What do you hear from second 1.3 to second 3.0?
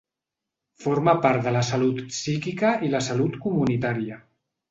de la salut psíquica i